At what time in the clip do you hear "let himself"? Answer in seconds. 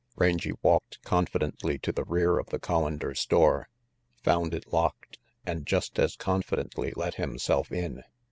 6.95-7.71